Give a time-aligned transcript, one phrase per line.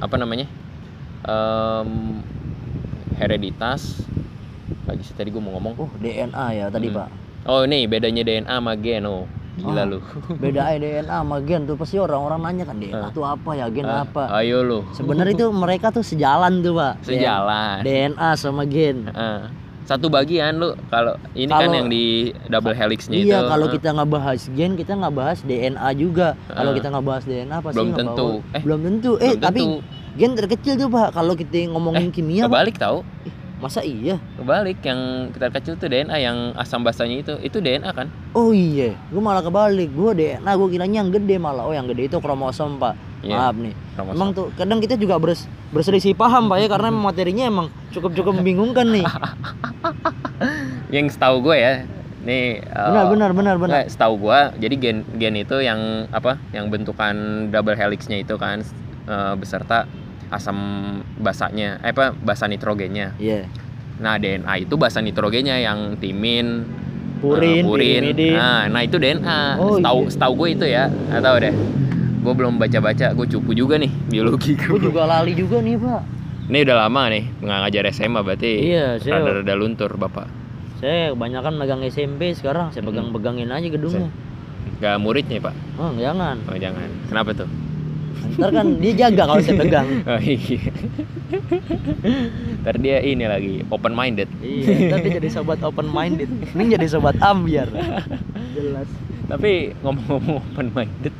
[0.00, 0.48] apa namanya
[1.22, 2.24] Em,
[3.14, 4.00] hereditas
[4.82, 6.96] lagi sih tadi gue mau ngomong Oh, DNA ya tadi, Hmm.
[6.96, 7.08] Pak.
[7.44, 9.86] oh nih bedanya DNA sama gen oh gila Ah.
[9.86, 9.98] lu
[10.34, 14.02] Beda DNA sama gen tuh pasti orang-orang nanya kan DNA tuh apa ya, gen Ah,
[14.02, 14.32] apa.
[14.34, 17.04] ayo lu Sebenarnya itu mereka tuh sejalan tuh, Pak.
[17.04, 19.12] sejalan DNA sama gen.
[19.12, 19.52] Ah.
[19.82, 22.04] Satu bagian lu kalau ini kan Kalau- yang di
[22.46, 23.72] double helixnya itu Iya, kalau ah.
[23.72, 26.28] kita nggak bahas gen, kita nggak bahas DNA juga.
[26.46, 26.76] Kalau Ah.
[26.76, 28.28] kita nggak bahas DNA pasti Belum tentu.
[28.38, 29.12] bawa- Eh, belum tentu.
[29.16, 29.78] Eh, belum tapi tentu.
[30.14, 31.08] gen terkecil tuh, Pak.
[31.12, 32.48] Kalau kita ngomongin kimia, Pak.
[32.48, 33.00] kebalik tahu
[33.60, 34.16] Masa iya?
[34.40, 38.96] kebalik yang kita kecil tuh DNA yang asam basanya itu itu DNA kan Oh iya,
[39.06, 39.92] gue malah kebalik.
[39.92, 41.68] Gue DNA, gue kiranya yang gede malah.
[41.68, 42.96] Oh, yang gede itu kromosom, Pak.
[43.20, 43.74] Iya, Maaf nih.
[43.92, 44.16] kromosom.
[44.16, 48.88] Emang tuh kadang kita juga bers berselisih paham, Pak ya, karena materinya emang cukup-cukup membingungkan
[48.88, 49.04] nih.
[50.90, 51.72] yang setahu gue ya
[52.20, 53.72] nih Benar, benar, benar, benar.
[53.74, 57.16] Nggak, setahu gua jadi gen gen itu yang apa yang bentukan
[57.48, 58.60] double helixnya itu kan
[59.06, 59.88] eh, beserta
[60.28, 60.56] asam
[61.16, 63.48] basanya eh apa basa nitrogennya Iya.
[63.98, 66.64] nah DNA itu basa nitrogennya yang timin
[67.20, 70.10] Purin, eh, purin nah nah itu DNA Oh, setahu iya.
[70.12, 70.84] setahu gue itu ya
[71.14, 71.54] tahu deh
[72.20, 76.00] gue belum baca baca gue cupu juga nih biologi Gue juga lali juga nih, Pak.
[76.46, 80.28] ini udah lama nih nggak ngajar SMA berarti Iya, saya- rada-rada luntur bapak
[80.76, 84.08] Saya kebanyakan megang SMP sekarang, saya pegang-pegangin aja gedungnya.
[84.76, 86.36] nggak muridnya pak Oh, jangan.
[86.42, 87.48] oh jangan kenapa tuh
[88.30, 89.88] Ntar kan dia jaga kalau saya pegang.
[90.06, 90.60] Oh iya.
[92.60, 94.28] Ntar dia ini lagi open minded.
[94.38, 96.28] iya, ntar dia jadi sobat open minded.
[96.50, 97.68] Ini jadi sobat ambiar.
[98.56, 98.88] Jelas.
[99.24, 101.14] Tapi ngomong-ngomong open minded,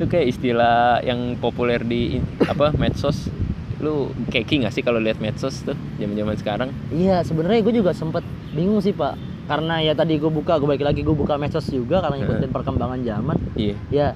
[0.00, 3.28] itu kayak istilah yang populer di apa medsos.
[3.84, 6.68] Lu keki nggak sih kalau lihat medsos tuh zaman-zaman sekarang?
[6.88, 8.24] Iya, sebenarnya gue juga sempet
[8.56, 9.20] bingung sih, Pak.
[9.44, 13.00] Karena ya tadi gue buka, gue balik lagi gue buka medsos juga karena ngikutin perkembangan
[13.04, 13.36] zaman.
[13.60, 13.76] Iya.
[13.92, 14.08] Ya,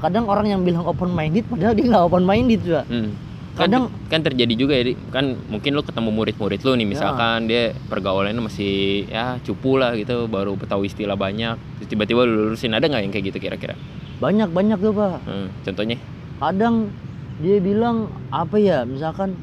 [0.00, 2.86] kadang orang yang bilang open minded padahal dia nggak open minded, Pak.
[2.88, 3.12] Hmm.
[3.58, 7.74] Kan, Kadang- kan terjadi juga ya, kan mungkin lu ketemu murid-murid lu nih misalkan dia
[7.90, 12.86] pergaulannya masih ya cupu lah gitu, baru tahu istilah banyak, terus tiba-tiba lu lurusin ada
[12.86, 13.74] nggak yang kayak gitu kira-kira?
[14.22, 15.26] Banyak banyak tuh, Pak.
[15.26, 15.98] Hmm, contohnya?
[16.38, 16.94] kadang
[17.42, 19.34] dia bilang apa ya misalkan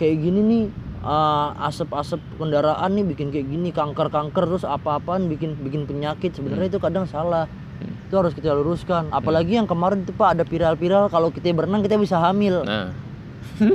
[0.00, 0.64] kayak gini nih
[0.98, 6.34] eh, asap-asap kendaraan nih bikin kayak gini kanker-kanker terus apa-apaan bikin bikin penyakit.
[6.34, 7.44] Sebenarnya itu kadang salah.
[7.78, 7.94] Hmm.
[8.10, 9.06] itu harus kita luruskan.
[9.14, 12.66] Apalagi yang kemarin tuh pak ada viral-viral kalau kita berenang kita bisa hamil.
[12.66, 12.90] Nah,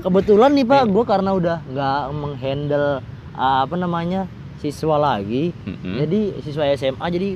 [0.00, 2.88] kebetulan nih pak gue karena udah nggak menghandle
[3.32, 4.26] eh, apa namanya
[4.58, 5.98] siswa lagi mm-mm.
[5.98, 7.30] jadi siswa SMA jadi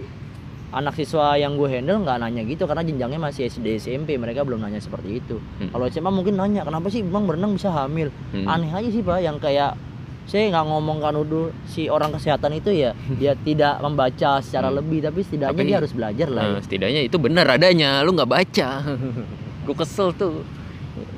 [0.69, 4.59] anak siswa yang gue handle nggak nanya gitu karena jenjangnya masih SD SMP mereka belum
[4.59, 5.71] nanya seperti itu Hmm.
[5.71, 8.45] kalau SMA mungkin nanya kenapa sih bang berenang bisa hamil Hmm.
[8.47, 9.79] aneh aja sih pak yang kayak
[10.27, 14.77] saya nggak ngomong kan udah si orang kesehatan itu ya dia tidak membaca secara Hmm.
[14.77, 16.53] lebih tapi setidaknya Tapi- dia harus belajar lah ya.
[16.53, 18.69] Nah, setidaknya itu benar adanya, lu nggak baca.
[19.65, 20.43] Gue kesel tuh.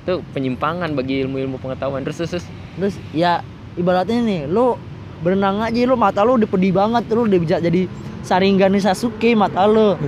[0.04, 2.02] Itu penyimpangan bagi ilmu-ilmu pengetahuan.
[2.02, 2.44] Terus terus,
[2.78, 2.94] terus.
[3.14, 3.42] ya
[3.78, 4.76] ibaratnya nih lo
[5.22, 7.86] berenang aja lo mata lo udah pedih banget lo udah bisa jadi
[8.22, 9.98] Saringan Sasuke mata lo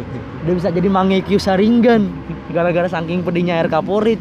[0.46, 2.10] udah bisa jadi Mangekyo Saringan
[2.50, 4.18] gara-gara saking pedihnya air kaporit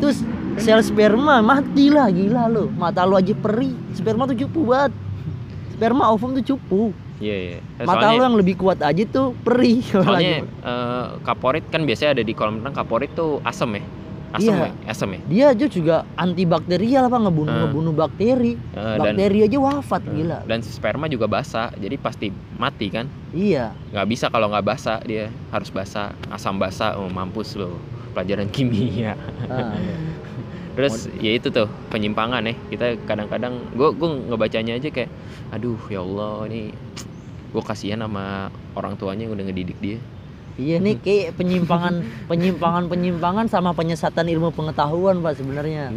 [0.00, 0.20] terus
[0.56, 4.92] sel sperma mati lah gila lo mata lo aja perih sperma tuh cupu banget
[5.76, 7.58] sperma ovum tuh cupu Iya, iya.
[7.80, 12.20] Eh, mata lo soalnya, yang lebih kuat aja tuh perih soalnya eh, kaporit kan biasanya
[12.20, 13.80] ada di kolam renang kaporit tuh asam ya.
[14.28, 14.66] Asam Iya.
[14.66, 15.20] ya, asam ya.
[15.24, 17.62] dia aja juga antibakterial apa ngebunuh Hmm.
[17.64, 22.88] ngebunuh bakteri dan bakteri aja wafat eh, gila dan sperma juga basah, jadi pasti mati
[22.88, 23.06] kan.
[23.30, 27.78] iya Nggak bisa kalau nggak basah dia harus basah, asam basah, oh mampus lo
[28.12, 29.12] pelajaran kimia.
[29.12, 29.12] Iya.
[30.76, 32.54] Terus ya itu tuh penyimpangan ya.
[32.68, 35.08] Kita kadang-kadang gue gue ngebacanya aja kayak
[35.48, 36.68] aduh ya Allah ini
[37.52, 39.96] gue kasihan sama orang tuanya yang udah ngedidik dia.
[40.56, 41.94] Iya nih kayak penyimpangan
[42.30, 45.92] penyimpangan penyimpangan sama penyesatan ilmu pengetahuan pak sebenarnya.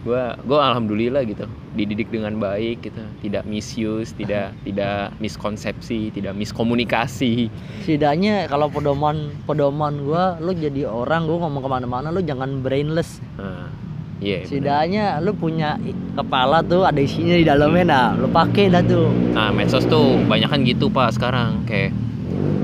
[0.00, 7.46] Gue gue alhamdulillah gitu dididik dengan baik gitu, tidak misuse, tidak tidak miskonsepsi, tidak miskomunikasi.
[7.86, 13.22] Setidaknya kalau pedoman pedoman gua, lu jadi orang gua ngomong ke mana-mana lu jangan brainless.
[13.38, 13.70] Nah,
[14.18, 14.42] iya.
[14.42, 14.50] bener.
[14.50, 15.78] Setidaknya lu punya
[16.18, 19.12] kepala tuh ada isinya di dalamnya, nah lu pakai dah tuh.
[19.30, 21.94] Nah medsos tuh banyak kan gitu pak sekarang kayak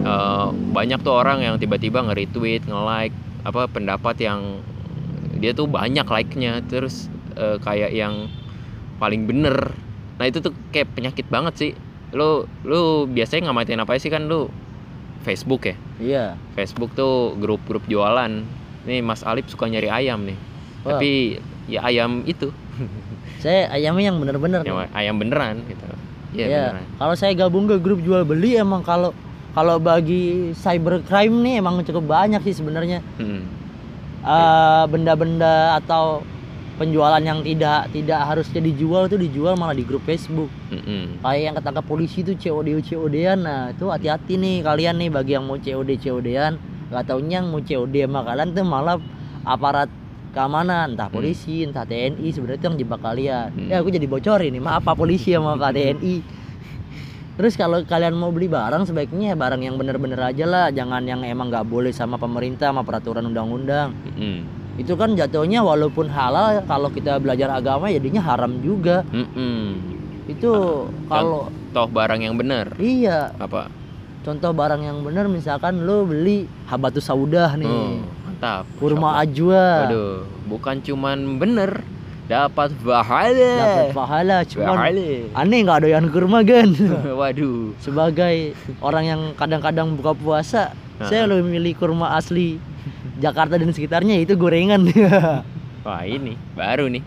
[0.07, 4.63] eh, banyak tuh orang yang tiba-tiba nge-retweet, nge-like apa pendapat yang
[5.37, 8.31] dia tuh banyak like-nya terus eh, kayak yang
[8.97, 9.75] paling bener.
[10.17, 11.73] Nah itu tuh kayak penyakit banget sih.
[12.11, 14.49] Lu lu biasanya ngamatin apa sih kan lu
[15.21, 15.77] Facebook ya?
[15.99, 16.25] Iya.
[16.55, 18.47] Facebook tuh grup-grup jualan.
[18.87, 20.39] Nih Mas Alip suka nyari ayam nih.
[20.83, 20.97] Wah.
[20.97, 22.55] Tapi ya ayam itu,
[23.43, 24.63] Saya ayamnya yang bener-bener.
[24.95, 25.83] ayam beneran gitu.
[26.33, 26.63] Iya Iya.
[26.71, 26.85] beneran.
[26.97, 29.11] Kalau saya gabung ke grup jual beli emang kalau
[29.57, 33.01] kalau bagi cybercrime nih emang cukup banyak sih sebenarnya.
[33.17, 33.43] Hmm.
[34.21, 36.21] eh, benda-benda atau
[36.77, 41.25] penjualan yang tidak tidak harusnya dijual itu dijual malah di grup Facebook Mm-mm.
[41.25, 45.49] kayak yang ketangkap polisi itu COD COD-an nah itu hati-hati nih kalian nih bagi yang
[45.49, 46.61] mau COD COD-an
[46.93, 48.97] nggak taunya yang mau COD sama kalian tuh malah
[49.41, 49.89] aparat
[50.37, 51.17] keamanan entah Hmm.
[51.17, 53.69] polisi entah TNI sebenarnya itu yang jebak kalian Hmm.
[53.73, 56.15] ya aku jadi bocorin nih maaf Pak polisi sama Pak TNI
[57.37, 60.67] terus kalau kalian mau beli barang sebaiknya ya barang yang bener-bener aja lah.
[60.73, 63.93] Jangan yang emang nggak boleh sama pemerintah sama peraturan undang-undang.
[64.09, 64.65] Mm-mm.
[64.77, 69.05] itu kan jatuhnya walaupun halal kalau kita belajar agama jadinya haram juga.
[69.09, 69.81] Mm-mm.
[70.27, 70.53] itu
[71.07, 73.31] kalau toh barang yang benar iya.
[73.39, 73.71] Apa?
[74.27, 77.71] Contoh barang yang bener misalkan lo beli habatus saudah nih.
[77.71, 78.67] Oh, mantap.
[78.83, 79.87] Kurma ajwa.
[79.87, 81.87] Waduh, bukan cuman bener
[82.27, 83.53] dapat pahala.
[83.57, 85.09] Dapat pahala cuman Pahala.
[85.33, 86.69] aneh nggak doyan kurma kan
[87.09, 87.71] waduh.
[87.79, 92.59] Sebagai orang yang kadang-kadang buka puasa saya lebih milih kurma asli
[93.25, 94.83] Jakarta dan sekitarnya itu gorengan.
[95.87, 97.03] Wah ini baru nih.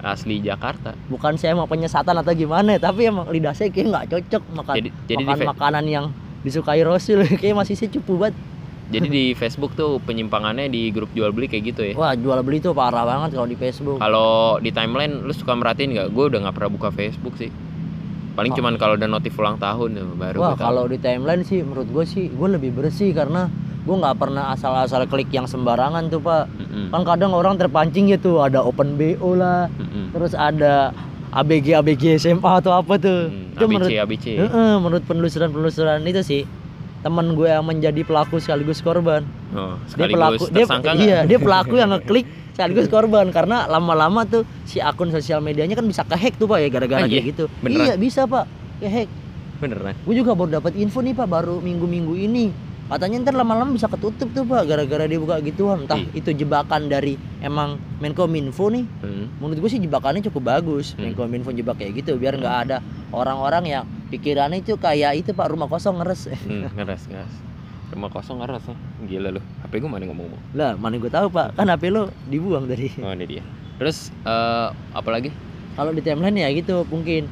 [0.00, 0.96] Asli Jakarta.
[1.06, 4.92] Bukan saya mau penyesatan atau gimana tapi emang lidah saya kayak nggak cocok makan Jadi-
[5.04, 6.04] jadi di makan makanan yang
[6.40, 7.20] disukai Rasul.
[7.36, 8.32] Kayak masih saya cupu banget
[8.90, 12.58] jadi di Facebook tuh penyimpangannya di grup jual beli kayak gitu ya wah jual beli
[12.58, 16.38] tuh parah banget kalau di Facebook kalau di timeline lu suka merhatiin nggak gue udah
[16.42, 17.50] nggak pernah buka Facebook sih
[18.30, 18.58] paling Oh.
[18.58, 22.04] cuman kalau udah notif ulang tahun ya, baru Wah kalau di timeline sih menurut gue
[22.04, 23.50] sih gue lebih bersih karena
[23.80, 26.46] gue nggak pernah asal-asal klik yang sembarangan tuh pak.
[26.52, 26.92] Mm-mm.
[26.92, 30.12] Kan kadang orang terpancing gitu ada open BO lah, Mm-mm.
[30.12, 30.92] terus ada
[31.32, 33.28] ABG ABG SMA atau apa tuh.
[33.28, 36.42] Hmm, Itu menurut ABC ABC Heeh, menurut penelusuran-penelusuran itu sih
[37.00, 39.24] teman gue yang menjadi pelaku sekaligus korban.
[39.50, 44.28] oh, Dia sekaligus pelaku dia tersangka iya, dia pelaku yang ngeklik sekaligus korban karena lama-lama
[44.28, 47.24] tuh si akun sosial medianya kan bisa kehack tuh pak ya gara-gara Ah, iya?
[47.24, 47.44] kayak gitu.
[47.60, 47.84] Beneran?
[47.86, 48.44] Iya bisa pak
[48.78, 49.08] kehack.
[49.60, 52.52] beneran Gue juga baru dapat info nih pak baru minggu-minggu ini.
[52.90, 55.84] Katanya ntar lama-lama bisa ketutup tuh pak gara-gara dia buka gituan.
[55.84, 56.10] Entah Ih.
[56.16, 58.84] itu jebakan dari emang Menkominfo nih.
[59.00, 59.24] Hmm.
[59.38, 60.92] Menurut gue sih jebakannya cukup bagus.
[60.96, 61.12] Hmm.
[61.12, 62.76] Menkominfo jebak kayak gitu biar nggak ada
[63.10, 66.26] orang-orang yang pikirannya itu kayak itu pak rumah kosong ngeres.
[66.44, 67.34] Hmm, ngeres ngeres
[67.90, 68.74] rumah kosong ngeres ya.
[69.02, 72.70] gila lu HP gue mana ngomong-ngomong lah mana gue tahu pak kan HP lo dibuang
[72.70, 72.86] tadi.
[73.02, 73.42] oh ini dia
[73.82, 75.30] terus eh apa lagi
[75.70, 77.30] Kalau di timeline ya gitu mungkin.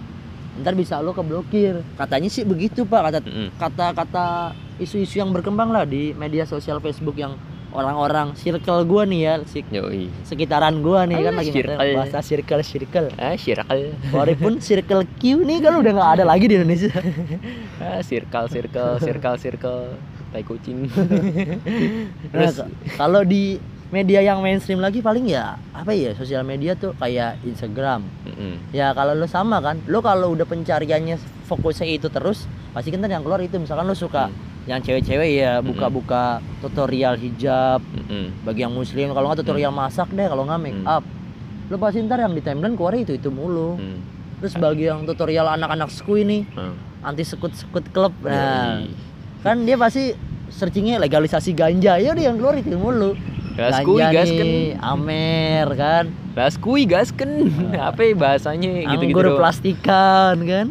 [0.63, 1.83] Ntar bisa lo keblokir.
[1.99, 3.49] Katanya sih begitu pak kata Mm-mm.
[3.61, 7.35] kata-kata isu-isu yang berkembang lah di media sosial Facebook yang
[7.71, 10.09] orang-orang circle gua nih ya si Yoi.
[10.23, 11.93] sekitaran gua nih kan Ah, lagi circle.
[11.95, 13.09] bahasa circle circle.
[13.15, 13.83] Ah circle.
[14.09, 16.93] Walaupun circle Q nih kan udah nggak ada lagi di Indonesia.
[17.79, 19.83] Ah circle circle circle circle.
[20.29, 20.89] Tai kucing.
[22.31, 22.53] Nah,
[22.95, 23.57] kalau di
[23.89, 28.05] media yang mainstream lagi paling ya apa ya sosial media tuh kayak Instagram.
[28.25, 28.61] Mm-mm.
[28.71, 33.25] ya kalau lo sama kan lo kalau udah pencariannya fokusnya itu terus pasti kan yang
[33.25, 34.29] keluar itu misalkan lo suka
[34.69, 36.23] yang cewek-cewek ya buka-buka
[36.61, 37.81] tutorial hijab.
[37.81, 38.45] Mm-mm.
[38.45, 40.87] bagi yang muslim kalau nggak tutorial masak deh kalau nggak make Hmm.
[40.93, 41.05] up.
[41.67, 43.77] Lo pasti ntar yang di timeline keluar itu itu mulu.
[43.77, 43.99] Mm.
[44.39, 46.71] terus bagi yang tutorial anak-anak skui nih Ah.
[47.03, 48.87] anti sekut sekut klub nah.
[49.39, 50.15] Kan dia pasti
[50.49, 53.19] searchingnya legalisasi ganja ya udah yang keluar itu mulu.
[53.55, 54.49] Las kui gasken
[54.79, 56.05] amer kan?
[56.33, 58.71] Las kui gasken apa ya bahasanya?
[58.87, 60.67] Gitu-gitu anggur plastikan kan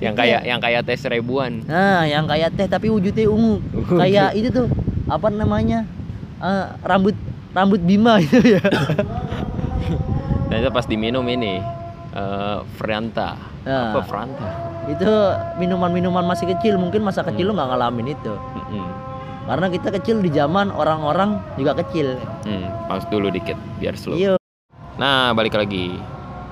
[0.00, 3.60] yang kayak yang kayak tes ribuan nah yang kayak teh tapi wujudnya ungu.
[3.94, 4.66] Kayak itu tuh
[5.06, 5.84] apa namanya
[6.40, 7.12] Eh, rambut
[7.52, 8.64] rambut bima itu ya.
[10.50, 11.60] Nah itu pas diminum ini
[12.10, 13.92] eh Franta Nah.
[13.92, 14.48] apa Franta
[14.88, 15.12] itu
[15.60, 18.32] minuman-minuman masih kecil mungkin masa kecil lu nggak ngalamin itu.
[18.32, 18.88] Mm-mm.
[19.44, 22.14] karena kita kecil di zaman orang-orang juga kecil.
[22.46, 24.14] Hmm, pause dulu dikit biar slow.
[24.16, 24.38] Iya.
[24.96, 25.98] Nah balik lagi.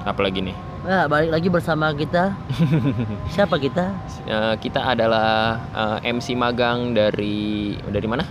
[0.05, 0.57] Apa lagi nih
[0.89, 2.33] nah balik lagi bersama kita.
[3.35, 3.93] Siapa kita?
[4.25, 5.61] Eh, kita adalah
[6.01, 8.25] eh, MC magang dari dari mana?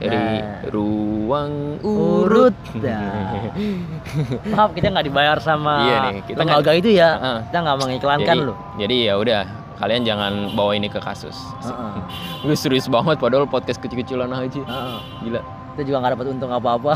[0.00, 0.64] Dari Nah.
[0.72, 2.56] ruang urut.
[2.74, 3.52] Nah.
[4.50, 7.10] maaf kita nggak dibayar sama Iya nih, kita nggak- lembaga itu ya.
[7.14, 7.38] Heeh.
[7.46, 8.56] kita nggak mengiklankan jadi, loh.
[8.74, 9.42] jadi ya udah
[9.76, 11.36] kalian jangan bawa ini ke kasus.
[11.62, 11.94] Heeh.
[12.42, 14.58] gue serius banget padahal podcast kecil-kecilan aja.
[14.58, 14.98] Heeh.
[15.22, 15.40] gila.
[15.70, 16.92] Kita juga nggak dapat untung apa-apa.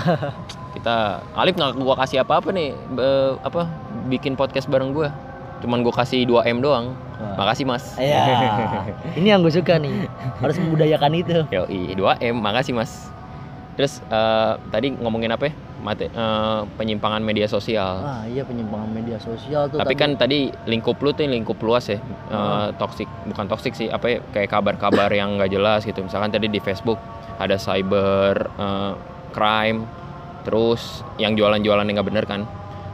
[0.75, 0.97] Kita
[1.35, 3.71] Alif nggak gua kasih apa-apa nih be- apa
[4.06, 5.12] bikin podcast bareng gua.
[5.64, 6.92] Cuman gua kasih 2 m doang.
[7.14, 7.46] Wah.
[7.46, 7.94] makasih mas.
[7.94, 8.26] Ya
[9.18, 10.11] ini yang gue suka nih.
[10.42, 11.46] Harus membudayakan itu.
[11.46, 12.37] Yoi, 2 m.
[12.42, 13.06] Makasih mas.
[13.78, 15.54] Terus eh, tadi ngomongin apa ya?
[15.84, 18.00] Mate, eh, penyimpangan media sosial.
[18.00, 20.00] Ah iya penyimpangan media sosial tuh tapi tadi.
[20.00, 21.99] kan tadi lingkup lu tuh lingkup luas ya.
[22.30, 24.18] Eh, toxic bukan toxic sih apa ya?
[24.34, 26.02] Kayak kabar-kabar yang nggak jelas gitu.
[26.02, 26.99] Misalkan tadi di Facebook
[27.38, 28.92] ada cyber eh,
[29.34, 29.87] crime
[30.44, 32.42] terus yang jualan-jualan yang nggak bener kan.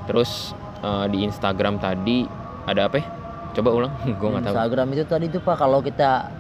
[0.09, 0.53] Terus
[0.83, 2.25] eh, di Instagram tadi
[2.67, 3.07] ada apa ya
[3.51, 6.31] coba ulang gue nggak tahu Instagram itu tadi tuh pak kalau kita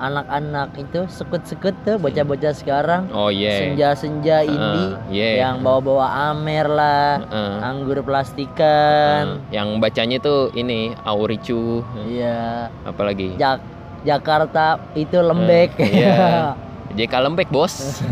[0.00, 5.44] anak-anak itu sekut-sekut tuh bocah-bocah sekarang oh iya senja-senja indie iya.
[5.44, 7.54] yang bawa-bawa amer lah Heeh.
[7.60, 9.60] anggur plastikan Heeh.
[9.60, 13.60] yang bacanya tuh ini Auricu iya apalagi Jak
[14.00, 16.56] Jakarta itu lembek Eh, iya.
[16.96, 18.02] JK Lembek bos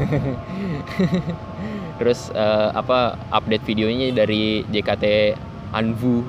[1.99, 5.35] terus eh, apa update videonya dari JKT
[5.69, 6.25] Anvu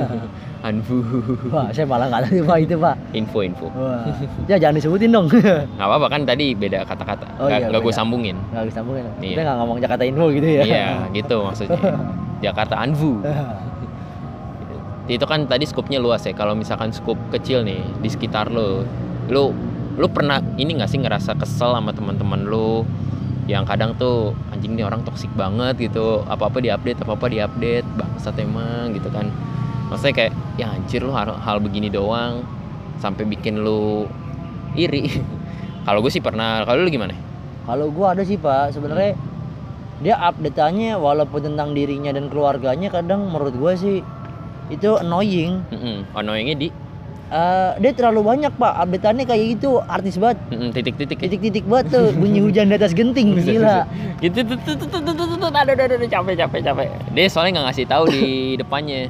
[0.68, 0.96] Anvu
[1.48, 2.94] wah saya malah nggak tahu pak itu pak.
[3.16, 3.66] Info info.
[3.72, 4.04] Wah.
[4.44, 5.24] Ya jangan disebutin dong.
[5.78, 7.24] Nggak apa-apa kan tadi beda kata-kata.
[7.40, 8.36] Oh nggak iya, nggak gue sambungin.
[8.52, 9.40] Nggak disambungin Iya.
[9.40, 10.62] kita nggak ngomong Jakarta Info gitu ya.
[10.68, 11.80] Iya gitu maksudnya.
[12.44, 13.24] Jakarta Anvu
[15.10, 16.36] itu kan tadi skupnya luas ya.
[16.36, 18.84] Kalau misalkan skup kecil nih di sekitar lo
[19.32, 19.50] lo
[19.96, 22.84] lo pernah ini nggak sih ngerasa kesel sama teman-teman lo
[23.48, 27.88] yang kadang tuh anjing nih orang toksik banget gitu apa apa diupdate apa apa diupdate
[27.96, 29.28] bangsat emang gitu kan.
[29.90, 32.46] Maksudnya kayak ya anjir lo hal, hal begini doang
[33.00, 34.06] sampai bikin lo
[34.76, 35.08] iri.
[35.86, 37.16] Kalau gue sih pernah kalau lu gimana?
[37.64, 39.16] Kalau gua ada sih pak sebenarnya
[40.04, 44.04] dia update-nya walaupun tentang dirinya dan keluarganya kadang menurut gua sih
[44.68, 45.64] itu annoying.
[45.72, 46.04] Mm-mm.
[46.12, 46.68] annoyingnya di
[47.30, 48.72] Eh, dia terlalu banyak pak.
[48.76, 50.42] Update-annya kayak gitu artis banget.
[50.74, 51.22] Titik-titik ya.
[51.30, 52.06] titik-titik banget tuh.
[52.18, 53.86] Bunyi hujan di atas genting gila.
[54.18, 56.86] gitu tuh tuh tuh tuh tuh tuh tuh aduh aduh aduh capek capek capek.
[57.14, 58.24] Dia soalnya nggak ngasih tahu di
[58.60, 59.06] depannya.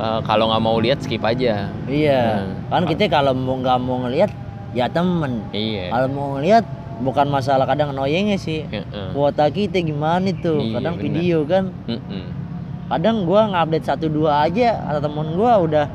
[0.00, 1.68] Eh, kalau nggak mau lihat skip aja.
[1.84, 2.48] Iya.
[2.48, 2.72] Hmm.
[2.72, 4.32] kan kita kalau mau nggak mau ngelihat
[4.72, 5.44] ya temen.
[5.52, 5.92] Iya.
[5.92, 6.64] Kalau mau ngelihat
[7.00, 8.64] bukan masalah kadang annoyingnya sih.
[8.64, 9.12] Heeh.
[9.12, 11.04] kuota kita gimana tuh Iya, kadang bener.
[11.04, 11.64] video kan.
[11.84, 12.24] Mm-mm.
[12.88, 15.86] kadang gua ngupdate satu dua aja atau temen gua udah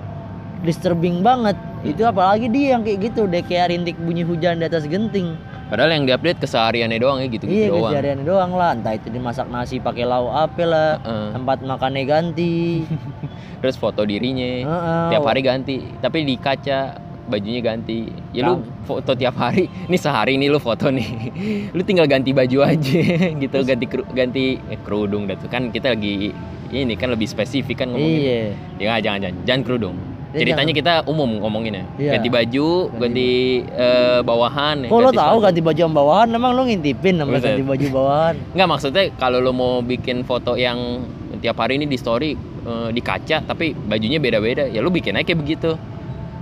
[0.63, 1.57] disturbing banget.
[1.83, 5.35] Itu apalagi dia yang kayak gitu deh kayak rintik bunyi hujan di atas genting.
[5.65, 7.89] Padahal yang diupdate kesehariannya doang ya gitu iya gitu doang.
[7.89, 8.77] kejadian doang lah.
[8.77, 11.29] Entah itu dimasak nasi pakai lauk apa lah Heeh.
[11.33, 12.85] tempat makannya ganti.
[13.65, 14.45] Terus foto dirinya.
[14.61, 15.03] Heeh.
[15.09, 18.13] tiap hari ganti tapi di kaca bajunya ganti.
[18.29, 19.65] Ya lu foto tiap hari.
[19.89, 21.09] Ini sehari ini lu foto nih.
[21.75, 23.01] Lu tinggal ganti baju aja
[23.33, 23.57] gitu.
[23.65, 26.29] Ganti kru- ganti eh, kerudung dah tuh kan kita lagi
[26.69, 28.41] ini kan lebih spesifik kan ngomongin iya.
[28.77, 29.97] Ya nggak, jangan jangan jangan kerudung.
[30.35, 31.87] Ya, Ceritanya kita umum ngomonginnya.
[31.95, 32.19] Iya.
[32.19, 33.29] Ganti baju, Ganti ganti,
[33.71, 34.83] eh, bawahan.
[34.83, 37.55] kok lo tahu ganti baju yang bawahan emang lo ngintipin Buset.
[37.55, 41.07] ganti baju bawahan Nggak maksudnya kalau lo mau bikin foto yang
[41.39, 45.23] tiap hari ini di story eh, di kaca tapi bajunya beda-beda, ya lu bikin aja
[45.23, 45.71] kayak begitu.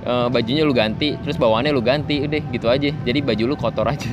[0.04, 2.90] Eh, bajunya lu ganti, terus bawahannya lu ganti, udah gitu aja.
[2.92, 4.10] Jadi baju lu kotor aja.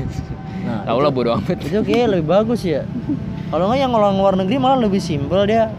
[0.61, 1.57] nah Tahu lah bodo amat.
[1.57, 2.85] itu kayak lebih bagus ya
[3.51, 5.73] kalau nggak yang orang luar negeri malah lebih simpel dia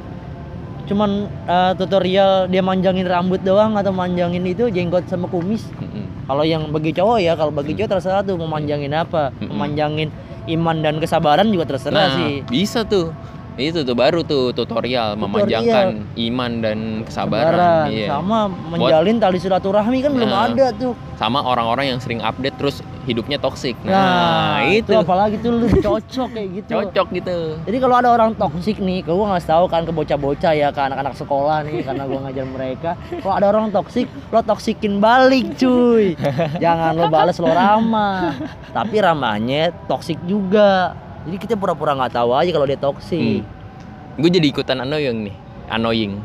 [0.92, 1.12] cuman
[1.48, 5.64] eh, tutorial dia manjangin rambut doang atau manjangin itu jenggot sama kumis.
[5.74, 6.28] Mm-mm.
[6.28, 9.32] kalau yang bagi cowok ya kalau bagi cowok terserah tuh mau manjangin apa.
[9.40, 10.12] Memanjangin
[10.48, 12.44] iman dan kesabaran juga terserah Nah, sih.
[12.46, 13.14] bisa tuh.
[13.62, 17.88] Itu tuh baru tuh tutorial, memanjangkan iman dan kesabaran.
[17.92, 18.08] Iya.
[18.12, 20.50] sama menjalin tali silaturahmi kan belum Nah.
[20.50, 23.74] ada tuh sama orang-orang yang sering update terus hidupnya toksik.
[23.82, 27.38] nah, Nah, itu apalagi tuh lu cocok kayak gitu cocok gitu.
[27.66, 31.14] Jadi kalau ada orang toksik nih, gue ngasih tahu kan ke bocah-bocah ya, ke anak-anak
[31.18, 32.92] sekolah nih, karena gue ngajar mereka.
[33.22, 36.14] Kalau ada orang toksik, lo toksikin balik, cuy.
[36.64, 38.38] Jangan lo bales lo ramah.
[38.70, 40.94] Tapi ramahnya toksik juga.
[41.28, 43.46] Jadi kita pura-pura nggak tahu aja kalau dia toksik.
[44.18, 45.36] Gue jadi ikutan annoying nih,
[45.70, 46.18] annoying.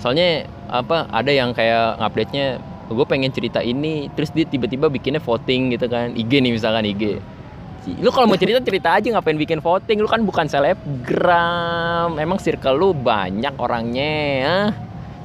[0.00, 5.76] Soalnya apa ada yang kayak ngupdate-nya gue pengen cerita ini terus dia tiba-tiba bikinnya voting
[5.76, 7.20] gitu kan IG nih misalkan IG
[8.00, 12.76] lu kalau mau cerita cerita aja ngapain bikin voting lu kan bukan selebgram emang circle
[12.76, 14.12] lu banyak orangnya
[14.44, 14.56] ya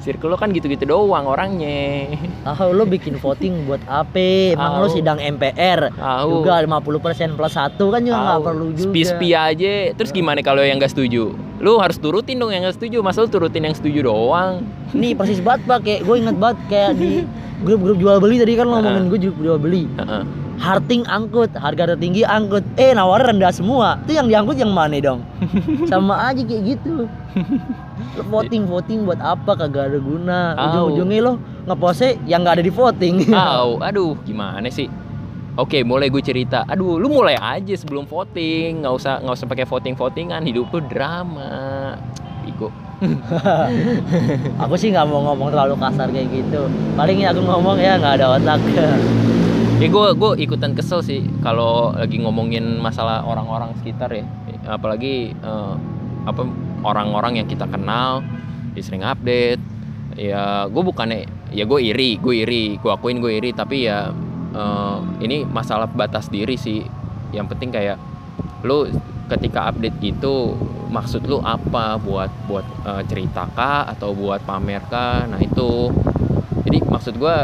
[0.00, 2.10] circle lu kan gitu-gitu doang orangnya
[2.42, 4.52] Ah, lo bikin voting buat apa?
[4.52, 4.96] Emang lo Tahu.
[4.96, 6.44] sidang MPR Tahu.
[6.44, 8.84] juga 50% plus satu kan juga nggak perlu juga.
[8.90, 9.74] Spi-spi aja.
[9.94, 11.32] Terus gimana kalau yang gak setuju?
[11.62, 12.98] Lu harus turutin dong yang gak setuju.
[13.04, 14.66] Masa lu turutin yang setuju doang?
[14.90, 17.22] Nih persis banget pak, kayak gue inget banget kayak di
[17.62, 19.86] grup-grup jual beli tadi kan lo ngomongin gue grup jual beli.
[19.98, 20.22] Heeh.
[20.54, 22.62] Harting angkut, harga tertinggi angkut.
[22.78, 23.98] Eh nawarin rendah semua.
[24.06, 25.22] Itu yang diangkut yang mana dong?
[25.90, 27.10] Sama aja kayak gitu.
[28.14, 30.54] Lo voting voting buat apa kagak ada guna.
[30.54, 31.32] Ujung-ujungnya lo
[31.66, 33.14] ngepostnya yang nggak ada di voting.
[33.30, 34.86] Tahu, aduh gimana sih?
[35.54, 36.66] Oke, mulai gue cerita.
[36.66, 38.82] Aduh, lu mulai aja sebelum voting.
[38.82, 40.42] Nggak usah nggak usah pakai voting votingan.
[40.42, 41.94] Hidup lu drama.
[42.42, 42.74] Bigo.
[44.62, 46.66] aku sih nggak mau ngomong terlalu kasar kayak gitu.
[46.98, 48.60] Paling aku ngomong ya nggak ada otak.
[49.82, 54.22] Ya gue gue ikutan kesel sih kalau lagi ngomongin masalah orang-orang sekitar ya.
[54.70, 55.74] Apalagi eh,
[56.24, 56.46] apa
[56.86, 58.22] orang-orang yang kita kenal,
[58.72, 59.58] dia sering update.
[60.14, 63.50] Ya gue bukannya ya gue iri, gue iri, gue akuin gue iri.
[63.50, 64.14] Tapi ya
[64.54, 66.80] eh, ini masalah batas diri sih.
[67.30, 67.98] Yang penting kayak
[68.62, 68.88] lu
[69.24, 70.52] ketika update gitu
[70.88, 75.26] maksud lu apa buat buat eh, cerita kah atau buat pamer kah?
[75.26, 75.90] Nah itu
[76.62, 77.36] jadi maksud gue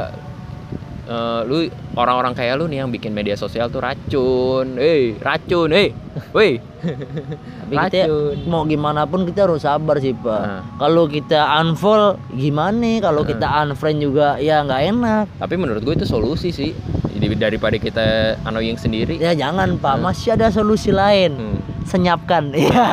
[1.07, 4.79] eh, lu orang-orang kayak lu nih yang bikin media sosial tuh racun.
[4.79, 5.91] Eh, racun, eh.
[6.31, 6.59] Woi.
[7.61, 8.37] Tapi kita Racun.
[8.47, 10.41] mau gimana pun kita harus sabar sih pak.
[10.41, 10.63] Nah.
[10.77, 12.99] Kalau kita unfollow gimana?
[12.99, 13.29] Kalau Nah.
[13.29, 15.25] kita unfriend juga ya nggak enak.
[15.39, 16.71] Tapi menurut gue itu solusi sih.
[17.21, 18.07] Jadi daripada kita
[18.43, 19.15] annoying sendiri.
[19.15, 20.09] Ya jangan pak, Hmm.
[20.09, 21.37] masih ada solusi lain.
[21.37, 21.59] Hmm.
[21.85, 22.49] Senyapkan.
[22.57, 22.89] Iya.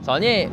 [0.00, 0.46] Soalnya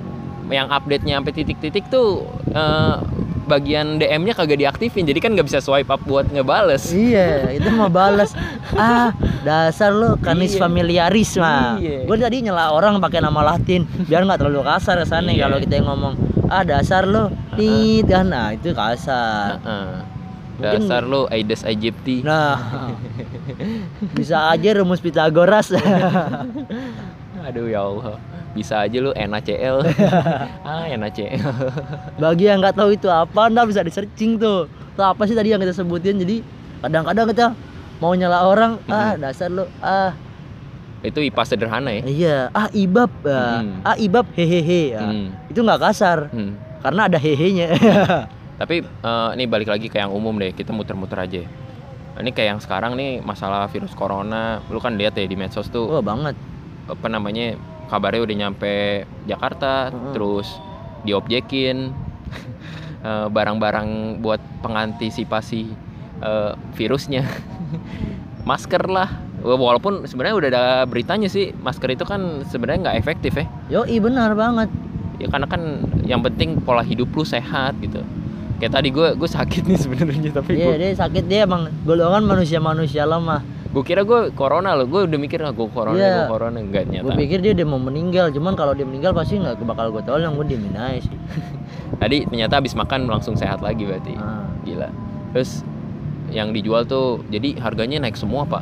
[0.49, 2.95] yang update-nya sampai titik-titik tuh eh,
[3.43, 5.03] bagian DM-nya kagak diaktifin.
[5.03, 6.89] Jadi kan nggak bisa swipe up buat ngebales.
[6.89, 8.33] iya, itu mau balas.
[8.71, 9.11] Ah,
[9.43, 10.61] dasar lo kanis Iya.
[10.61, 11.75] familiaris mah.
[11.75, 12.07] Iya.
[12.07, 15.43] Gue tadi nyela orang pakai nama Latin biar nggak terlalu kasar kesannya Iya.
[15.43, 16.13] kalau kita yang ngomong
[16.47, 19.59] ah dasar lo tit kan nah itu kasar.
[19.59, 19.87] Heeh.
[19.91, 20.19] Mungkin-
[20.61, 22.21] Dasar lu Aedes aegypti.
[22.21, 22.85] Nah,
[24.17, 25.73] bisa aja rumus Pitagoras.
[27.47, 28.21] Aduh ya Allah.
[28.51, 29.81] Bisa aja lu NaCl.
[30.67, 31.41] ah, NaCl.
[32.15, 34.69] Bagi yang nggak tahu itu apa, anda bisa di searching tuh.
[34.93, 36.21] Itu apa sih tadi yang kita sebutin?
[36.21, 36.45] Jadi
[36.79, 37.45] kadang-kadang kita
[37.97, 40.13] mau nyela orang, ah dasar lo, ah
[41.01, 42.01] Itu IPA sederhana ya.
[42.03, 43.81] iya, ah ibab, ah, Hmm.
[43.81, 45.09] ah ibab hehehe, ah.
[45.09, 45.33] Hmm.
[45.47, 46.53] itu nggak kasar Hmm.
[46.81, 47.67] karena ada hehenya.
[48.61, 51.41] Tapi eh, ini balik lagi ke yang umum deh, kita muter-muter aja.
[52.21, 55.89] Ini kayak yang sekarang nih masalah virus corona, lu kan lihat ya di medsos tuh
[55.89, 56.37] Wah banget.
[56.85, 57.57] apa namanya
[57.89, 58.73] kabarnya udah nyampe
[59.25, 60.13] Jakarta, Mm-mm.
[60.13, 60.45] terus
[61.01, 61.89] diobjekin
[63.09, 65.61] eh, barang-barang buat pengantisipasi
[66.21, 67.25] eh, virusnya,
[68.49, 69.09] masker lah.
[69.41, 73.45] Walaupun sebenarnya udah ada beritanya sih, masker itu kan sebenarnya nggak efektif ya.
[73.73, 74.69] Yo, benar banget.
[75.17, 78.05] Ya karena kan yang penting pola hidup lu sehat gitu.
[78.61, 82.21] Kayak tadi gue gue sakit nih sebenarnya tapi Iya, gue dia sakit dia emang golongan
[82.23, 83.41] manusia-manusia lemah.
[83.71, 86.13] gue kira gue corona loh gue udah mikir nggak gue corona Iya.
[86.13, 89.39] gue corona enggak Gue nyata pikir dia udah mau meninggal, cuman kalau dia meninggal pasti
[89.39, 91.15] nggak bakal gue tolong, gue diemin aja sih.
[92.03, 94.43] tadi ternyata habis makan langsung sehat lagi berarti Ah.
[94.61, 94.91] gila
[95.31, 95.63] terus
[96.29, 98.59] yang dijual tuh jadi harganya naik semua pak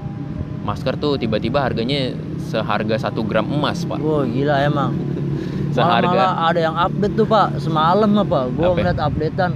[0.61, 4.93] masker tuh tiba-tiba harganya seharga satu gram emas pak Wah gila emang.
[5.75, 8.39] seharga Malah, malah ada yang update tuh pak semalam apa?
[8.47, 9.51] Gue ngeliat updatean.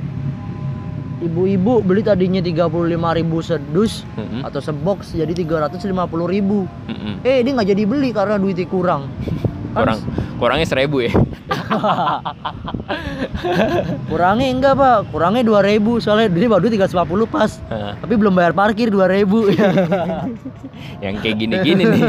[1.24, 2.68] Ibu-ibu beli tadinya 35.000
[3.42, 7.14] sedus Mm-mm, atau sebox jadi 350.000 mm-mm.
[7.24, 9.08] Eh dia nggak jadi beli karena duitnya kurang.
[9.74, 9.98] Kurang
[10.38, 11.10] kurangnya seribu ya
[14.06, 16.94] kurangnya enggak pak, kurangnya 2000 soalnya dia baru 350
[17.26, 17.52] pas.
[17.70, 19.50] Hah, Tapi belum bayar parkir 2000
[21.04, 22.04] yang kayak gini-gini nih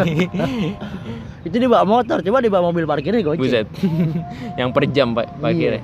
[1.40, 3.40] Itu dia bawa motor, coba dia bawa mobil parkirnya goceng.
[3.40, 3.66] buset
[4.56, 5.80] yang per jam pak Iya.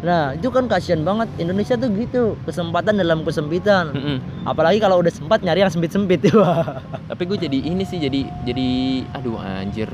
[0.00, 3.92] Nah itu kan kasihan banget Indonesia tuh gitu kesempatan dalam kesempitan.
[3.92, 4.48] Mm-mm.
[4.48, 6.80] Apalagi kalau udah sempat nyari yang sempit-sempit Wah.
[7.10, 8.68] tapi gue jadi ini sih jadi jadi
[9.12, 9.92] aduh anjir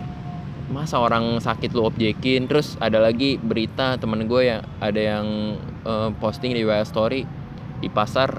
[0.71, 5.27] masa orang sakit lu objekin terus ada lagi berita temen gue yang ada yang
[5.87, 7.23] eh, posting di WA story
[7.83, 8.31] di pasar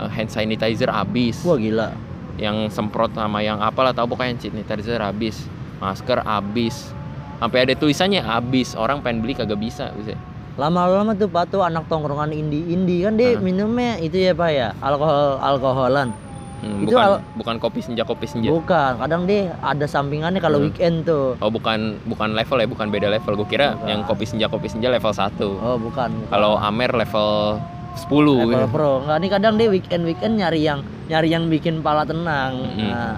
[0.00, 1.92] eh, hand sanitizer habis Wah gila.
[2.40, 5.44] yang semprot sama yang apalah tahu pokoknya hand sanitizer habis
[5.80, 6.92] masker habis
[7.38, 10.16] sampai ada tulisannya habis orang pengen beli kagak bisa bisa
[10.58, 13.40] Lama-lama tuh Pak tuh anak tongkrongan indie-indie kan dia Hah?
[13.40, 16.10] minumnya itu ya Pak ya alkohol alkoholan.
[16.58, 20.58] Hmm, Itu bukan al- bukan kopi senja kopi senja Bukan, kadang dia ada sampingannya kalau
[20.58, 20.66] Hmm.
[20.66, 21.38] weekend tuh.
[21.38, 23.86] oh bukan bukan level ya bukan beda level gue kira Bukan.
[23.86, 26.10] yang kopi senja kopi senja level 1 Oh bukan.
[26.10, 26.10] bukan.
[26.26, 27.62] Kalau Amer level
[27.94, 28.10] 10
[28.44, 28.66] level gitu.
[28.68, 28.92] pro.
[29.00, 32.58] Enggak nih kadang dia weekend weekend nyari yang nyari yang bikin pala tenang.
[32.58, 32.90] Mm-mm.
[32.90, 33.14] Nah,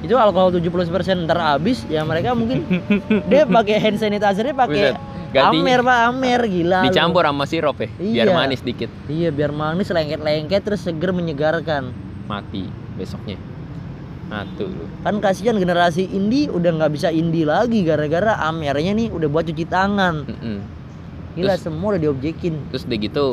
[0.00, 0.68] itu alkohol 70%
[1.24, 2.60] ntar habis ya mereka mungkin
[3.32, 4.92] dia pakai hand sanitizer-nya pakai
[5.32, 6.78] Gantinya Amer Pak, Amer gila.
[6.78, 6.86] lu.
[6.86, 8.34] dicampur sama sirup ya, biar Iya.
[8.34, 8.90] manis dikit.
[9.06, 11.88] Iya, biar manis lengket-lengket terus seger menyegarkan.
[12.24, 13.40] Mati besoknya.
[14.28, 14.84] Nah tuh lu.
[15.00, 19.64] Kan kasihan generasi indie udah nggak bisa indie lagi gara-gara Amernya nih udah buat cuci
[19.64, 20.24] tangan.
[20.24, 20.58] Mm-mm.
[21.32, 22.54] Gila Terus- semua udah diobjekin.
[22.68, 23.24] Terus udah gitu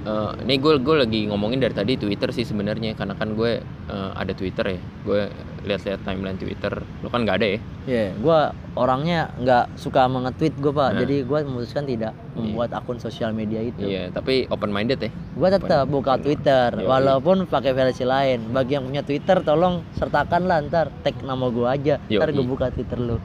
[0.00, 4.10] eh ini gue gue lagi ngomongin dari tadi Twitter sih sebenarnya karena kan gue eh,
[4.14, 4.80] ada Twitter ya.
[5.04, 5.26] Gue
[5.60, 6.70] lihat-lihat timeline Twitter.
[7.00, 7.60] Lo kan nggak ada ya?
[7.84, 8.38] Iya, gua
[8.74, 10.88] orangnya nggak suka mengetweet gue pak.
[10.90, 11.00] Nah.
[11.00, 13.80] Jadi gua memutuskan tidak membuat akun sosial media itu.
[13.80, 15.10] Iya, tapi open minded ya.
[15.32, 16.84] Gua tetap buka Twitter, Yoi.
[16.84, 18.50] walaupun pakai versi lain.
[18.50, 21.96] Bagi yang punya Twitter, tolong sertakan lah ntar tag nama gua aja.
[22.02, 23.16] Ntar gue buka Twitter lu.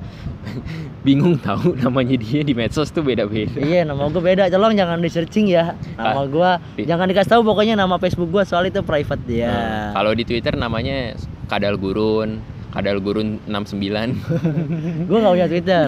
[1.06, 3.60] Bingung tahu namanya dia di medsos tuh beda-beda.
[3.60, 4.48] iya, nama gua beda.
[4.48, 5.76] Tolong jangan di searching ya.
[5.96, 9.48] Nama Ah, gua di- jangan dikasih tahu pokoknya nama Facebook gua soal itu private dia.
[9.48, 11.16] Nah, kalau di Twitter namanya
[11.54, 12.42] Kadal Gurun,
[12.74, 13.86] Kadal Gurun 69.
[15.10, 15.86] Gua nggak punya Twitter.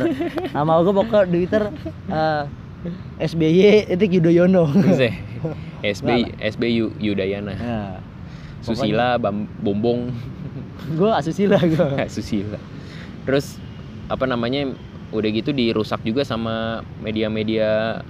[0.53, 1.73] Nama gua pokok Twitter
[2.05, 2.43] eh,
[3.17, 4.69] SBY itu Yudhoyono.
[4.69, 5.09] Buset.
[5.97, 7.53] SB SB Yu- Yudayana.
[7.57, 7.97] Nah,
[8.61, 10.13] Susila Bam, Bombong
[11.01, 12.05] gua asusila gua.
[12.05, 12.61] Susila.
[13.25, 13.57] Terus
[14.05, 14.69] apa namanya
[15.09, 18.01] udah gitu dirusak juga sama media-media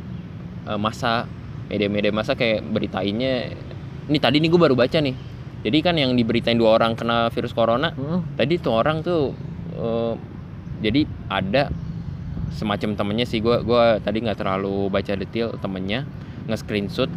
[0.68, 1.24] eh, masa
[1.72, 3.56] media-media masa kayak beritainnya
[4.06, 5.16] ini tadi nih gue baru baca nih
[5.66, 8.22] Jadi kan yang diberitain dua orang kena virus corona, Heeh.
[8.38, 9.34] tadi tuh orang tuh
[9.74, 10.14] eh,
[10.86, 11.74] jadi ada
[12.54, 13.42] semacam temennya sih.
[13.42, 16.06] Gua gua tadi nggak terlalu baca detail temennya
[16.46, 17.10] nge-screenshot.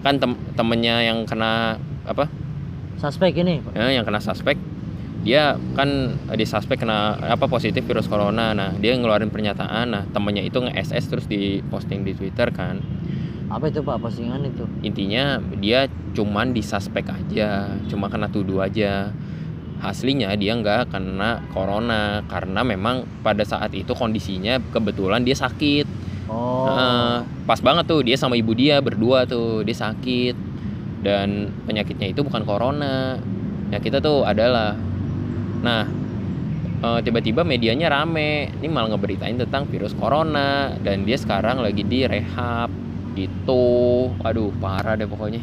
[0.00, 1.76] Kan tem temennya yang kena
[2.08, 2.32] apa?
[2.96, 3.60] Suspek ini.
[3.76, 4.56] ya, yang kena suspek.
[5.22, 8.56] Dia kan di suspek kena apa positif virus corona.
[8.56, 9.92] Nah dia ngeluarin pernyataan.
[9.92, 12.80] Nah temennya itu nge-SS terus diposting di Twitter kan
[13.52, 14.64] Apa itu Pak postingan itu?
[14.80, 15.84] intinya dia
[16.16, 19.12] cuman disuspek aja cuma kena tuduh aja.
[19.82, 25.84] Aslinya dia nggak kena corona karena memang pada saat itu kondisinya kebetulan dia sakit.
[26.30, 26.70] Oh.
[26.70, 30.54] Heeh, pas banget tuh dia sama ibu dia berdua tuh dia sakit.
[31.02, 33.18] Dan penyakitnya itu bukan corona.
[33.74, 34.78] Ya kita tuh adalah.
[35.66, 35.82] Nah
[36.78, 38.54] eh, tiba-tiba medianya rame.
[38.62, 40.78] Ini malah ngeberitain tentang virus corona.
[40.78, 42.70] Dan dia sekarang lagi di rehab
[43.14, 43.64] gitu
[44.24, 45.42] aduh parah deh pokoknya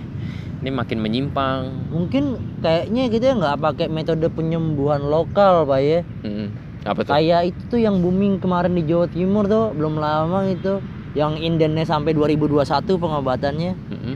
[0.60, 6.04] ini makin menyimpang Mungkin kayaknya kita nggak pakai metode penyembuhan lokal, Pak ya.
[6.28, 6.48] Mm,
[6.84, 10.84] apa tuh Kayak itu tuh yang booming kemarin di Jawa Timur tuh belum lama itu
[11.16, 13.72] yang indennya sampai 2021 pengobatannya.
[13.72, 14.16] Mm-mm.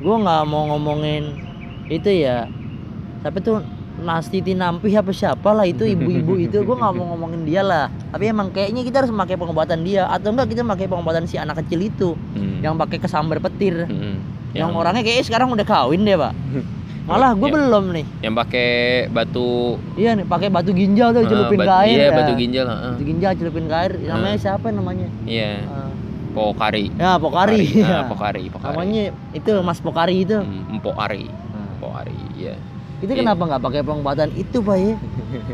[0.00, 1.28] Gua nggak mau ngomongin
[1.92, 2.48] itu ya.
[3.20, 3.60] Tapi tuh
[3.98, 7.88] Nastiti Nampih apa siapa lah itu ibu-ibu itu gua nggak mau ngomongin dia lah.
[8.08, 11.60] Tapi emang kayaknya kita harus pakai pengobatan dia atau enggak kita pakai pengobatan si anak
[11.60, 12.60] kecil itu Mm.
[12.62, 13.84] yang pakai kesambar petir.
[13.84, 14.16] Mm-mm.
[14.52, 16.32] Yang orangnya kayaknya sekarang udah kawin deh, Pak.
[17.06, 18.06] Malah gue belum nih.
[18.20, 18.68] yang pakai
[19.06, 21.94] batu Iya nih, pakai batu ginjal tuh eh, celupin bat- ke air.
[21.94, 22.10] iya ya.
[22.12, 22.92] batu ginjal heeh.
[22.92, 23.92] Batu ginjal celupin ke air.
[24.02, 25.06] Namanya siapa namanya?
[25.22, 25.90] iya Eh,
[26.34, 27.62] Pokari ya, Pokari.
[27.78, 27.98] Ah, Ya.
[28.10, 28.68] Pokari, Pokari.
[28.68, 30.36] Namanya itu Mas Pokari itu.
[30.36, 31.30] Hmm, Empok Ari,
[31.72, 32.54] Empok Ari, iya.
[32.96, 33.20] Itu Iya.
[33.28, 34.94] kenapa nggak pakai pengobatan itu, Pak ya?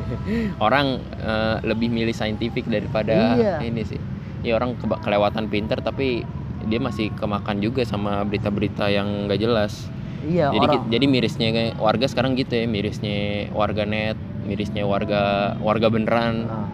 [0.67, 3.59] Orang eh, lebih milih saintifik daripada Iya.
[3.63, 3.99] ini sih.
[4.43, 6.27] Ya orang kelewatan pinter tapi
[6.67, 9.87] dia masih kemakan juga sama berita-berita yang nggak jelas.
[10.23, 10.87] Iya, jadi orang.
[10.87, 11.49] jadi mirisnya
[11.83, 14.15] warga sekarang gitu ya, mirisnya warga net,
[14.47, 16.47] mirisnya warga warga beneran.
[16.47, 16.67] Nah,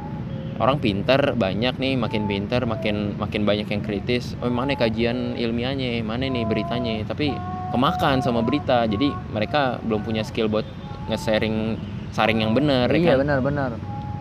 [0.59, 4.35] Orang pinter banyak nih, makin pinter, makin makin banyak yang kritis.
[4.43, 6.99] Oh, mana kajian ilmiahnya, mana nih beritanya.
[7.07, 7.31] Tapi
[7.71, 8.83] kemakan sama berita.
[8.85, 10.67] Jadi mereka belum punya skill buat
[11.07, 11.79] nge-sharing
[12.11, 13.23] saring yang benar ya iya kan?
[13.23, 13.71] benar-benar.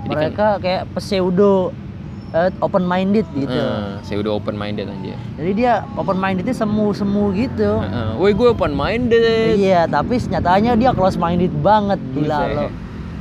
[0.06, 1.73] Jadi kan- Mereka kayak pseudo
[2.28, 3.58] eh, open minded gitu.
[4.04, 5.15] Saya udah open minded aja.
[5.39, 7.82] Jadi dia open mindednya semu-semu gitu.
[7.82, 8.10] Heeh.
[8.19, 9.58] Woi, gue open minded.
[9.58, 12.71] Iya, tapi nyatanya dia close minded banget gila Buset.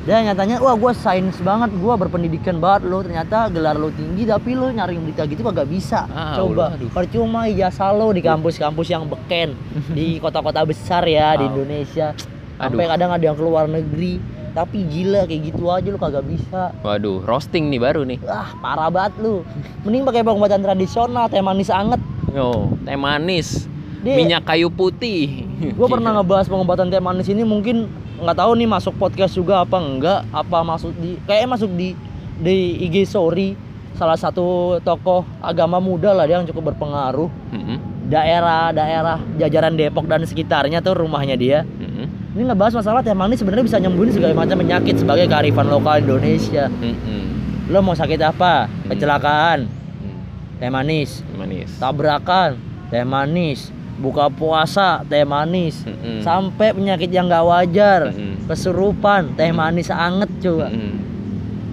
[0.06, 0.08] Lo.
[0.08, 3.02] Dia nyatanya wah gue sains banget, gue berpendidikan banget lo.
[3.02, 6.06] Ternyata gelar lo tinggi tapi lo nyari berita gitu kagak bisa.
[6.06, 6.86] Ah, Coba aduh.
[6.88, 9.58] percuma ijazah lo di kampus-kampus yang beken
[9.90, 11.44] di kota-kota besar ya di.
[11.44, 12.14] Indonesia.
[12.56, 12.70] Aduh.
[12.72, 14.22] Sampai kadang ada yang keluar negeri.
[14.56, 16.72] Tapi gila kayak gitu aja lo kagak bisa.
[16.80, 18.24] Waduh, roasting nih baru nih.
[18.24, 19.44] Wah, parah banget lu.
[19.84, 22.00] Mending pakai pengobatan tradisional, teh manis anget.
[22.32, 23.68] Yo, teh manis,
[24.00, 25.44] Dia- minyak kayu putih.
[25.60, 27.84] gue pernah ngebahas pengobatan teh manis ini mungkin
[28.16, 31.92] nggak tahu nih masuk podcast juga apa enggak apa masuk di kayaknya masuk di
[32.40, 33.56] di IG story
[33.96, 37.32] salah satu tokoh agama muda lah dia yang cukup berpengaruh.
[37.56, 37.78] Mm-mm,
[38.12, 41.64] daerah-daerah jajaran Depok dan sekitarnya tuh rumahnya dia.
[41.64, 46.04] Mm-mm, ini ngebahas masalah teh manis sebenarnya bisa nyembuhin segala macam penyakit sebagai kearifan lokal
[46.04, 46.68] Indonesia.
[46.68, 48.68] Mm-mm, lo mau sakit apa?
[48.92, 49.64] Kecelakaan.
[49.64, 50.20] Mm.
[50.60, 51.24] teh manis.
[51.32, 51.72] Manis.
[51.80, 52.60] tabrakan.
[52.92, 56.20] Teh manis buka puasa teh manis Mm-mm.
[56.20, 58.44] sampai penyakit yang nggak wajar Mm-mm.
[58.44, 60.94] kesurupan teh manis anget coba Mm-mm.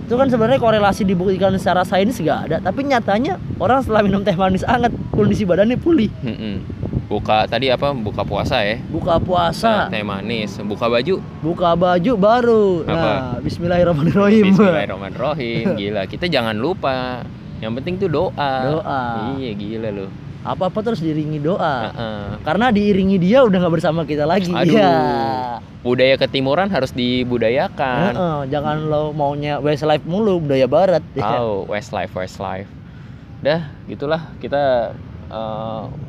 [0.04, 4.34] itu kan sebenarnya korelasi dibuktikan secara sains nggak ada tapi nyatanya orang setelah minum teh
[4.34, 6.58] manis anget kondisi badannya pulih Mm-mm.
[7.04, 7.94] Buka tadi apa?
[7.94, 8.80] Buka puasa ya.
[8.90, 11.22] buka puasa Teh manis, buka baju.
[11.44, 12.90] buka baju baru Apa?
[12.90, 15.78] nah Bismillahirrahmanirrahim Bismillahirrahmanirrahim.
[15.78, 17.22] Gila, kita jangan lupa.
[17.62, 18.54] Yang penting tuh doa.
[18.66, 19.04] Doa.
[19.36, 20.10] Iya, gila loh.
[20.44, 22.28] Apa apa terus diiringi doa Heeh.
[22.44, 24.76] karena diiringi dia udah nggak bersama kita lagi Aduh.
[24.76, 24.94] Iya.
[25.84, 28.16] Budaya ketimuran harus dibudayakan.
[28.16, 32.72] Heeh, jangan lo maunya Westlife mulu budaya barat Oh, Westlife, Westlife.
[33.44, 34.96] Dah, gitulah kita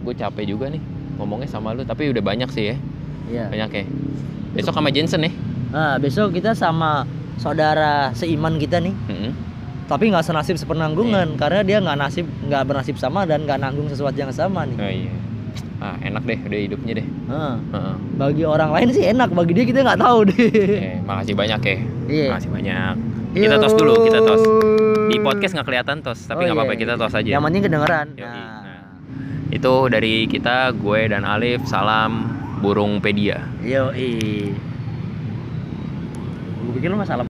[0.06, 0.78] gue capek juga nih
[1.18, 2.76] ngomongnya sama lu, tapi udah banyak sih ya.
[3.26, 3.44] Iya.
[3.50, 3.84] Banyak ya.
[4.54, 5.32] Besok sama Jensen ya.
[5.74, 7.02] Nah, besok kita sama
[7.34, 9.30] saudara seiman kita nih, Mm-mm.
[9.84, 10.62] Tapi nggak senasib Iya.
[10.64, 14.76] sepenanggungan karena dia nggak nasib nggak bernasib sama dan nggak nanggung sesuatu yang sama nih.
[14.76, 15.12] Oh iya.
[15.76, 17.06] Ah, enak deh udah hidupnya deh.
[17.06, 17.54] Heeh.
[17.70, 17.94] Heeh.
[18.14, 20.48] bagi orang lain sih enak, bagi dia kita nggak tahu deh.
[20.56, 21.76] Eh, makasih banyak ya.
[22.06, 22.28] Iya.
[22.32, 22.94] Makasih banyak.
[23.34, 24.42] Kita tos dulu, kita tos.
[25.04, 26.80] Di podcast nggak kelihatan tos, tapi Oh, nggak apa-apa iya.
[26.80, 27.28] kita tos aja.
[27.28, 28.06] Yang penting kedengeran.
[28.16, 28.24] Yoi.
[28.24, 28.62] Nah,
[29.52, 31.62] Itu dari kita, gue dan Alif.
[31.64, 32.26] Salam
[32.58, 33.44] burung pedia.
[33.60, 33.92] yo
[36.56, 37.22] Gue pikir lu masalah